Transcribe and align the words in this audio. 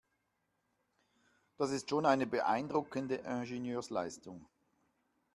Das 1.59 1.69
ist 1.69 1.91
schon 1.91 2.07
eine 2.07 2.25
beeindruckende 2.25 3.17
Ingenieursleistung. 3.17 4.43